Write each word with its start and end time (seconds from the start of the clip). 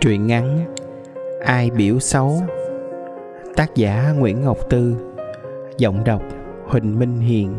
Truyện 0.00 0.26
ngắn 0.26 0.74
Ai 1.44 1.70
biểu 1.70 1.98
xấu, 1.98 2.42
Tác 3.56 3.74
giả 3.74 4.12
Nguyễn 4.18 4.44
Ngọc 4.44 4.58
Tư, 4.70 4.96
Giọng 5.78 6.04
đọc 6.04 6.22
Huỳnh 6.66 6.98
Minh 6.98 7.20
Hiền. 7.20 7.54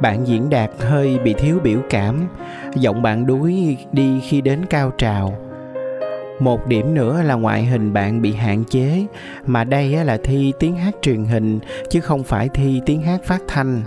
Bạn 0.00 0.26
diễn 0.26 0.50
đạt 0.50 0.70
hơi 0.78 1.18
bị 1.18 1.34
thiếu 1.34 1.58
biểu 1.62 1.78
cảm, 1.90 2.28
Giọng 2.74 3.02
bạn 3.02 3.26
đuối 3.26 3.76
đi 3.92 4.20
khi 4.20 4.40
đến 4.40 4.60
cao 4.70 4.92
trào. 4.98 5.36
Một 6.40 6.66
điểm 6.66 6.94
nữa 6.94 7.22
là 7.22 7.34
ngoại 7.34 7.64
hình 7.64 7.92
bạn 7.92 8.22
bị 8.22 8.32
hạn 8.32 8.64
chế, 8.64 9.06
mà 9.46 9.64
đây 9.64 10.04
là 10.04 10.18
thi 10.24 10.52
tiếng 10.58 10.76
hát 10.76 10.94
truyền 11.02 11.24
hình, 11.24 11.58
chứ 11.88 12.00
không 12.00 12.22
phải 12.22 12.48
thi 12.48 12.80
tiếng 12.86 13.02
hát 13.02 13.20
phát 13.24 13.42
thanh. 13.48 13.82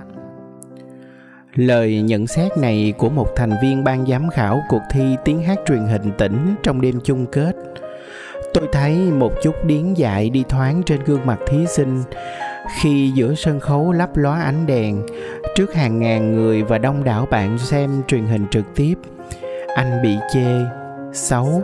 Lời 1.57 2.01
nhận 2.01 2.27
xét 2.27 2.57
này 2.57 2.93
của 2.97 3.09
một 3.09 3.35
thành 3.35 3.53
viên 3.61 3.83
ban 3.83 4.05
giám 4.05 4.29
khảo 4.29 4.63
cuộc 4.69 4.81
thi 4.91 5.15
tiếng 5.25 5.41
hát 5.41 5.59
truyền 5.67 5.79
hình 5.79 6.11
tỉnh 6.17 6.55
trong 6.63 6.81
đêm 6.81 6.99
chung 7.03 7.25
kết. 7.25 7.55
Tôi 8.53 8.67
thấy 8.71 8.95
một 8.95 9.33
chút 9.43 9.65
điến 9.65 9.93
dại 9.93 10.29
đi 10.29 10.43
thoáng 10.49 10.83
trên 10.83 11.03
gương 11.03 11.25
mặt 11.25 11.39
thí 11.47 11.65
sinh 11.67 12.03
khi 12.81 13.11
giữa 13.15 13.33
sân 13.35 13.59
khấu 13.59 13.91
lấp 13.91 14.17
lóa 14.17 14.41
ánh 14.41 14.65
đèn 14.65 15.05
trước 15.55 15.73
hàng 15.73 15.99
ngàn 15.99 16.35
người 16.35 16.63
và 16.63 16.77
đông 16.77 17.03
đảo 17.03 17.27
bạn 17.31 17.57
xem 17.57 18.01
truyền 18.07 18.25
hình 18.25 18.45
trực 18.51 18.65
tiếp. 18.75 18.95
Anh 19.75 20.01
bị 20.03 20.15
chê, 20.33 20.47
xấu. 21.13 21.63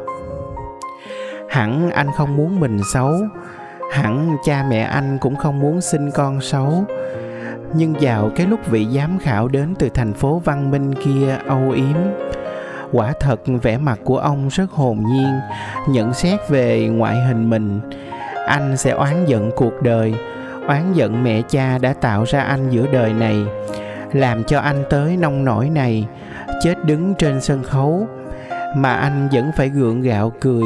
Hẳn 1.49 1.89
anh 1.89 2.07
không 2.15 2.37
muốn 2.37 2.59
mình 2.59 2.79
xấu, 2.93 3.13
hẳn 3.91 4.37
cha 4.45 4.65
mẹ 4.69 4.81
anh 4.81 5.17
cũng 5.21 5.35
không 5.35 5.59
muốn 5.59 5.81
sinh 5.81 6.11
con 6.11 6.41
xấu 6.41 6.85
nhưng 7.75 7.93
vào 8.01 8.31
cái 8.35 8.47
lúc 8.47 8.59
vị 8.67 8.87
giám 8.95 9.19
khảo 9.19 9.47
đến 9.47 9.75
từ 9.79 9.89
thành 9.89 10.13
phố 10.13 10.41
văn 10.45 10.71
minh 10.71 10.93
kia 10.93 11.37
âu 11.47 11.71
yếm, 11.71 11.97
quả 12.91 13.13
thật 13.19 13.41
vẻ 13.61 13.77
mặt 13.77 13.99
của 14.03 14.17
ông 14.17 14.47
rất 14.47 14.71
hồn 14.71 15.03
nhiên, 15.07 15.39
nhận 15.89 16.13
xét 16.13 16.49
về 16.49 16.87
ngoại 16.87 17.15
hình 17.15 17.49
mình. 17.49 17.79
Anh 18.47 18.77
sẽ 18.77 18.91
oán 18.91 19.25
giận 19.25 19.51
cuộc 19.55 19.81
đời, 19.81 20.13
oán 20.67 20.93
giận 20.93 21.23
mẹ 21.23 21.41
cha 21.49 21.77
đã 21.77 21.93
tạo 21.93 22.23
ra 22.23 22.41
anh 22.41 22.69
giữa 22.69 22.87
đời 22.93 23.13
này, 23.13 23.35
làm 24.13 24.43
cho 24.43 24.59
anh 24.59 24.83
tới 24.89 25.17
nông 25.17 25.45
nổi 25.45 25.69
này, 25.69 26.07
chết 26.63 26.85
đứng 26.85 27.13
trên 27.15 27.41
sân 27.41 27.63
khấu. 27.63 28.07
Mà 28.75 28.93
anh 28.93 29.29
vẫn 29.31 29.51
phải 29.57 29.69
gượng 29.69 30.01
gạo 30.01 30.31
cười, 30.41 30.63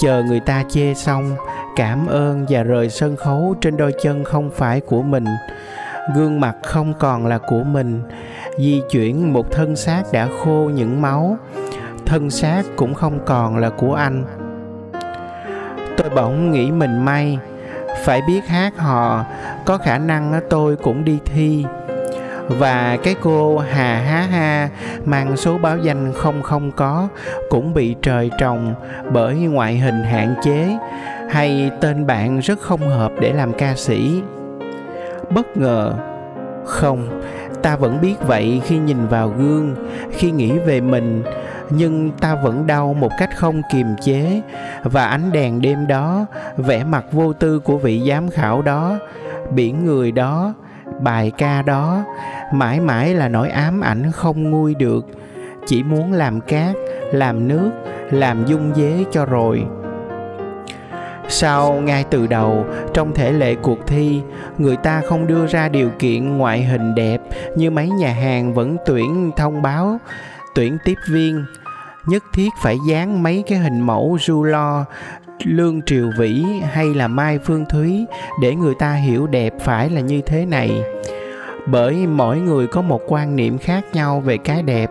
chờ 0.00 0.22
người 0.22 0.40
ta 0.40 0.64
chê 0.68 0.94
xong, 0.94 1.36
cảm 1.76 2.06
ơn 2.06 2.46
và 2.48 2.62
rời 2.62 2.90
sân 2.90 3.16
khấu 3.16 3.54
trên 3.60 3.76
đôi 3.76 3.94
chân 4.02 4.24
không 4.24 4.50
phải 4.50 4.80
của 4.80 5.02
mình 5.02 5.24
gương 6.14 6.40
mặt 6.40 6.56
không 6.62 6.94
còn 6.98 7.26
là 7.26 7.38
của 7.38 7.62
mình. 7.62 8.02
Di 8.58 8.82
chuyển 8.90 9.32
một 9.32 9.50
thân 9.50 9.76
xác 9.76 10.02
đã 10.12 10.28
khô 10.38 10.70
những 10.74 11.02
máu. 11.02 11.36
Thân 12.06 12.30
xác 12.30 12.62
cũng 12.76 12.94
không 12.94 13.18
còn 13.26 13.56
là 13.56 13.70
của 13.70 13.94
anh. 13.94 14.24
Tôi 15.96 16.10
bỗng 16.14 16.50
nghĩ 16.50 16.70
mình 16.70 17.04
may. 17.04 17.38
Phải 18.04 18.22
biết 18.26 18.48
hát 18.48 18.78
hò, 18.78 19.24
có 19.64 19.78
khả 19.78 19.98
năng 19.98 20.40
tôi 20.50 20.76
cũng 20.76 21.04
đi 21.04 21.18
thi. 21.24 21.64
Và 22.48 22.98
cái 23.02 23.14
cô 23.22 23.58
hà 23.58 23.96
há 24.00 24.20
ha 24.20 24.68
mang 25.04 25.36
số 25.36 25.58
báo 25.58 25.78
danh 25.78 26.12
không 26.12 26.42
không 26.42 26.72
có 26.72 27.08
cũng 27.50 27.74
bị 27.74 27.96
trời 28.02 28.30
trồng 28.38 28.74
bởi 29.12 29.34
ngoại 29.34 29.78
hình 29.78 30.02
hạn 30.02 30.34
chế 30.42 30.78
hay 31.30 31.70
tên 31.80 32.06
bạn 32.06 32.40
rất 32.40 32.60
không 32.60 32.80
hợp 32.80 33.12
để 33.20 33.32
làm 33.32 33.52
ca 33.52 33.74
sĩ 33.76 34.22
bất 35.30 35.56
ngờ. 35.56 35.94
Không, 36.64 37.22
ta 37.62 37.76
vẫn 37.76 38.00
biết 38.00 38.14
vậy 38.26 38.62
khi 38.64 38.78
nhìn 38.78 39.06
vào 39.06 39.28
gương, 39.28 39.74
khi 40.10 40.30
nghĩ 40.30 40.58
về 40.58 40.80
mình, 40.80 41.22
nhưng 41.70 42.10
ta 42.10 42.34
vẫn 42.34 42.66
đau 42.66 42.94
một 42.94 43.12
cách 43.18 43.30
không 43.36 43.62
kiềm 43.72 43.86
chế. 44.02 44.42
Và 44.82 45.06
ánh 45.06 45.32
đèn 45.32 45.60
đêm 45.60 45.86
đó, 45.86 46.26
vẻ 46.56 46.84
mặt 46.84 47.04
vô 47.12 47.32
tư 47.32 47.58
của 47.58 47.78
vị 47.78 48.02
giám 48.08 48.30
khảo 48.30 48.62
đó, 48.62 48.98
biển 49.50 49.84
người 49.84 50.12
đó, 50.12 50.54
bài 51.00 51.32
ca 51.38 51.62
đó, 51.62 52.04
mãi 52.52 52.80
mãi 52.80 53.14
là 53.14 53.28
nỗi 53.28 53.48
ám 53.48 53.80
ảnh 53.80 54.12
không 54.12 54.50
nguôi 54.50 54.74
được. 54.74 55.06
Chỉ 55.66 55.82
muốn 55.82 56.12
làm 56.12 56.40
cát, 56.40 56.74
làm 57.12 57.48
nước, 57.48 57.70
làm 58.10 58.44
dung 58.46 58.72
dế 58.74 59.04
cho 59.10 59.26
rồi. 59.26 59.64
Sao 61.32 61.72
ngay 61.72 62.04
từ 62.10 62.26
đầu, 62.26 62.66
trong 62.94 63.14
thể 63.14 63.32
lệ 63.32 63.54
cuộc 63.54 63.86
thi, 63.86 64.20
người 64.58 64.76
ta 64.76 65.02
không 65.08 65.26
đưa 65.26 65.46
ra 65.46 65.68
điều 65.68 65.90
kiện 65.98 66.38
ngoại 66.38 66.64
hình 66.64 66.94
đẹp 66.94 67.20
như 67.56 67.70
mấy 67.70 67.88
nhà 67.88 68.12
hàng 68.12 68.54
vẫn 68.54 68.76
tuyển 68.86 69.30
thông 69.36 69.62
báo, 69.62 69.98
tuyển 70.54 70.78
tiếp 70.84 70.94
viên. 71.10 71.44
Nhất 72.06 72.24
thiết 72.34 72.48
phải 72.62 72.76
dán 72.88 73.22
mấy 73.22 73.44
cái 73.46 73.58
hình 73.58 73.80
mẫu 73.80 74.18
du 74.20 74.42
lo, 74.42 74.84
lương 75.44 75.82
triều 75.82 76.10
vĩ 76.18 76.44
hay 76.72 76.94
là 76.94 77.08
mai 77.08 77.38
phương 77.38 77.64
thúy 77.70 78.06
để 78.42 78.54
người 78.54 78.74
ta 78.74 78.92
hiểu 78.92 79.26
đẹp 79.26 79.52
phải 79.60 79.90
là 79.90 80.00
như 80.00 80.20
thế 80.20 80.46
này. 80.46 80.82
Bởi 81.66 82.06
mỗi 82.06 82.38
người 82.38 82.66
có 82.66 82.82
một 82.82 83.00
quan 83.06 83.36
niệm 83.36 83.58
khác 83.58 83.84
nhau 83.92 84.20
về 84.20 84.38
cái 84.38 84.62
đẹp. 84.62 84.90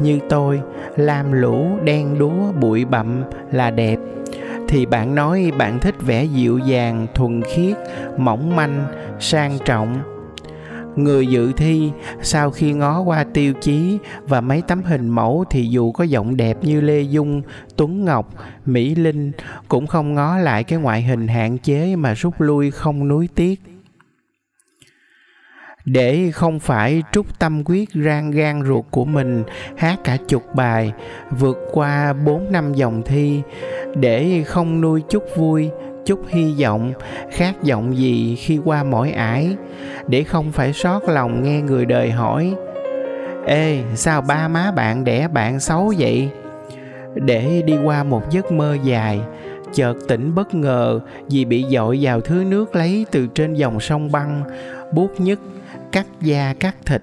Như 0.00 0.18
tôi, 0.28 0.60
lam 0.96 1.32
lũ 1.32 1.66
đen 1.84 2.18
đúa 2.18 2.52
bụi 2.60 2.84
bặm 2.84 3.24
là 3.52 3.70
đẹp 3.70 3.96
thì 4.72 4.86
bạn 4.86 5.14
nói 5.14 5.52
bạn 5.58 5.78
thích 5.80 5.94
vẻ 6.00 6.24
dịu 6.24 6.58
dàng, 6.58 7.06
thuần 7.14 7.42
khiết, 7.42 7.76
mỏng 8.18 8.56
manh, 8.56 8.84
sang 9.20 9.58
trọng. 9.64 10.02
Người 10.96 11.26
dự 11.26 11.52
thi, 11.52 11.90
sau 12.22 12.50
khi 12.50 12.72
ngó 12.72 13.00
qua 13.00 13.24
tiêu 13.34 13.52
chí 13.60 13.98
và 14.22 14.40
mấy 14.40 14.62
tấm 14.62 14.82
hình 14.82 15.08
mẫu 15.08 15.44
thì 15.50 15.66
dù 15.66 15.92
có 15.92 16.04
giọng 16.04 16.36
đẹp 16.36 16.56
như 16.62 16.80
lê 16.80 17.00
dung, 17.00 17.42
tuấn 17.76 18.04
ngọc, 18.04 18.34
mỹ 18.66 18.94
linh, 18.94 19.32
cũng 19.68 19.86
không 19.86 20.14
ngó 20.14 20.38
lại 20.38 20.64
cái 20.64 20.78
ngoại 20.78 21.02
hình 21.02 21.28
hạn 21.28 21.58
chế 21.58 21.96
mà 21.96 22.14
rút 22.14 22.40
lui 22.40 22.70
không 22.70 23.08
nuối 23.08 23.28
tiếc 23.34 23.60
để 25.84 26.30
không 26.32 26.58
phải 26.58 27.02
trút 27.12 27.26
tâm 27.38 27.62
quyết 27.64 27.88
rang 27.94 28.30
gan 28.30 28.62
ruột 28.66 28.84
của 28.90 29.04
mình, 29.04 29.44
hát 29.76 29.98
cả 30.04 30.16
chục 30.28 30.54
bài, 30.54 30.92
vượt 31.38 31.58
qua 31.72 32.12
bốn 32.12 32.52
năm 32.52 32.74
dòng 32.74 33.02
thi. 33.02 33.42
Để 33.94 34.42
không 34.46 34.80
nuôi 34.80 35.02
chút 35.08 35.24
vui, 35.36 35.70
chút 36.06 36.20
hy 36.28 36.54
vọng, 36.62 36.92
khát 37.30 37.54
vọng 37.68 37.96
gì 37.96 38.36
khi 38.36 38.58
qua 38.64 38.82
mỗi 38.82 39.10
ải. 39.10 39.56
Để 40.06 40.22
không 40.22 40.52
phải 40.52 40.72
sót 40.72 41.08
lòng 41.08 41.42
nghe 41.42 41.60
người 41.60 41.86
đời 41.86 42.10
hỏi, 42.10 42.54
ê, 43.46 43.82
sao 43.94 44.20
ba 44.20 44.48
má 44.48 44.72
bạn 44.76 45.04
đẻ 45.04 45.28
bạn 45.28 45.60
xấu 45.60 45.92
vậy? 45.98 46.28
Để 47.14 47.62
đi 47.66 47.76
qua 47.84 48.04
một 48.04 48.30
giấc 48.30 48.52
mơ 48.52 48.76
dài 48.84 49.20
chợt 49.74 49.96
tỉnh 50.08 50.34
bất 50.34 50.54
ngờ 50.54 51.00
vì 51.30 51.44
bị 51.44 51.64
dội 51.70 51.98
vào 52.02 52.20
thứ 52.20 52.44
nước 52.46 52.76
lấy 52.76 53.06
từ 53.10 53.26
trên 53.26 53.54
dòng 53.54 53.80
sông 53.80 54.12
băng, 54.12 54.44
buốt 54.92 55.20
nhức 55.20 55.40
cắt 55.92 56.06
da 56.20 56.54
cắt 56.60 56.76
thịt. 56.86 57.02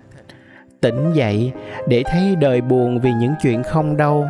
Tỉnh 0.82 1.14
dậy 1.14 1.52
để 1.88 2.04
thấy 2.06 2.36
đời 2.36 2.62
buồn 2.62 3.00
vì 3.00 3.12
những 3.14 3.34
chuyện 3.42 3.64
không 3.64 3.98
đâu. 3.98 4.26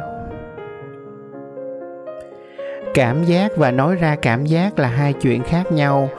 Cảm 2.93 3.23
giác 3.23 3.57
và 3.57 3.71
nói 3.71 3.95
ra 3.95 4.15
cảm 4.15 4.45
giác 4.45 4.79
là 4.79 4.87
hai 4.87 5.13
chuyện 5.13 5.43
khác 5.43 5.71
nhau. 5.71 6.09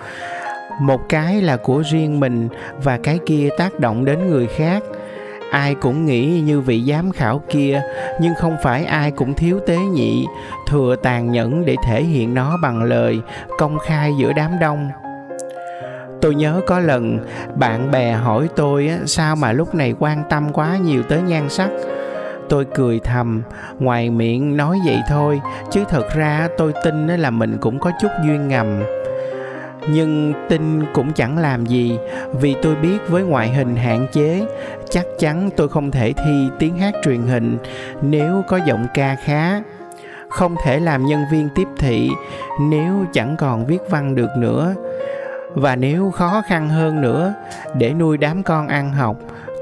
Một 0.81 1.01
cái 1.09 1.43
là 1.43 1.57
của 1.57 1.83
riêng 1.91 2.21
mình 2.21 2.49
và 2.83 2.99
cái 3.03 3.19
kia 3.27 3.49
tác 3.59 3.81
động 3.81 4.05
đến 4.05 4.31
người 4.31 4.47
khác 4.47 4.83
ai 5.51 5.75
cũng 5.75 6.07
nghĩ 6.07 6.43
như 6.47 6.61
vị 6.61 6.85
giám 6.89 7.13
khảo 7.13 7.43
kia, 7.49 7.83
nhưng 8.21 8.35
không 8.35 8.57
phải 8.63 8.85
ai 8.85 9.11
cũng 9.11 9.35
thiếu 9.35 9.61
tế 9.67 9.77
nhị. 9.77 10.27
Thừa 10.69 10.97
tàn 11.03 11.33
nhẫn 11.33 11.65
để 11.65 11.77
thể 11.87 12.03
hiện 12.03 12.35
nó 12.35 12.57
bằng 12.63 12.83
lời, 12.83 13.21
công 13.59 13.79
khai 13.79 14.13
giữa 14.19 14.33
đám 14.33 14.51
đông. 14.61 14.91
Tôi 16.21 16.35
nhớ 16.35 16.61
có 16.67 16.79
lần, 16.79 17.19
bạn 17.55 17.91
bè 17.91 18.13
hỏi 18.13 18.49
tôi 18.57 18.91
sao 19.07 19.37
mà 19.37 19.53
lúc 19.53 19.75
này 19.75 19.95
quan 19.99 20.23
tâm 20.31 20.53
quá 20.53 20.77
nhiều 20.77 21.03
tới 21.03 21.23
nhan 21.23 21.49
sắc. 21.49 21.71
Tôi 22.49 22.65
cười 22.75 23.01
thầm, 23.05 23.43
ngoài 23.79 24.11
miệng 24.11 24.57
nói 24.57 24.79
vậy 24.87 25.01
thôi, 25.09 25.41
chứ 25.71 25.85
thật 25.89 26.15
ra 26.15 26.49
tôi 26.59 26.73
tin 26.85 27.07
là 27.07 27.31
mình 27.31 27.59
cũng 27.61 27.79
có 27.79 27.91
chút 28.01 28.09
duyên 28.25 28.49
ngầm 28.49 28.83
nhưng 29.89 30.33
tin 30.49 30.85
cũng 30.95 31.13
chẳng 31.13 31.39
làm 31.39 31.67
gì, 31.67 31.99
vì 32.33 32.57
tôi 32.63 32.75
biết 32.77 32.99
với 33.09 33.23
ngoại 33.23 33.49
hình 33.49 33.77
hạn 33.77 34.07
chế, 34.13 34.47
chắc 34.91 35.05
chắn 35.19 35.51
tôi 35.57 35.69
không 35.69 35.91
thể 35.91 36.13
thi 36.13 36.49
tiếng 36.59 36.79
hát 36.79 36.95
truyền 37.05 37.23
hình 37.23 37.59
nếu 38.03 38.43
có 38.49 38.61
giọng 38.67 38.87
ca 38.95 39.15
khá. 39.15 39.63
Không 40.29 40.57
thể 40.65 40.81
làm 40.81 41.07
nhân 41.07 41.25
viên 41.33 41.49
tiếp 41.55 41.69
thị 41.79 42.11
nếu 42.61 42.93
chẳng 43.13 43.37
còn 43.39 43.67
viết 43.67 43.81
văn 43.91 44.15
được 44.15 44.31
nữa. 44.39 44.75
Và 45.55 45.77
nếu 45.77 46.11
khó 46.11 46.43
khăn 46.47 46.69
hơn 46.69 47.01
nữa, 47.01 47.35
để 47.75 47.93
nuôi 47.93 48.17
đám 48.17 48.43
con 48.43 48.69
ăn 48.69 48.93
học, 48.93 49.17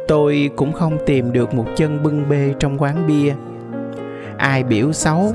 tôi 0.08 0.50
cũng 0.56 0.72
không 0.72 0.98
tìm 1.06 1.32
được 1.32 1.54
một 1.54 1.66
chân 1.76 2.02
bưng 2.02 2.28
bê 2.28 2.54
trong 2.58 2.82
quán 2.82 3.06
bia. 3.06 3.34
Ai 4.36 4.62
biểu 4.62 4.92
xấu? 4.92 5.32